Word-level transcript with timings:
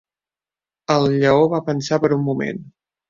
El 0.95 1.05
lleó 1.17 1.43
va 1.53 1.63
pensar 1.67 2.01
per 2.07 2.13
un 2.17 2.25
moment. 2.31 2.65